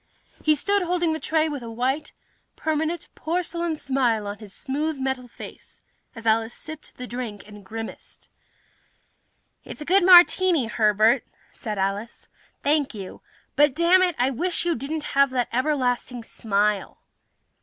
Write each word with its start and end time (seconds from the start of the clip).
He 0.41 0.55
stood 0.55 0.81
holding 0.81 1.13
the 1.13 1.19
tray, 1.19 1.45
a 1.45 1.69
white, 1.69 2.11
permanent 2.55 3.07
porcelain 3.13 3.75
smile 3.77 4.25
on 4.25 4.39
his 4.39 4.51
smooth 4.51 4.97
metal 4.97 5.27
face, 5.27 5.83
as 6.15 6.25
Alice 6.25 6.55
sipped 6.55 6.97
the 6.97 7.05
drink 7.05 7.47
and 7.47 7.63
grimaced. 7.63 8.27
"It's 9.63 9.79
a 9.81 9.85
good 9.85 10.03
martini, 10.03 10.65
Herbert," 10.65 11.23
said 11.53 11.77
Alice. 11.77 12.29
"Thank 12.63 12.95
you. 12.95 13.21
But, 13.55 13.75
dammit, 13.75 14.15
I 14.17 14.31
wish 14.31 14.65
you 14.65 14.73
didn't 14.73 15.03
have 15.13 15.29
that 15.29 15.49
everlasting 15.53 16.23
smile!" 16.23 17.03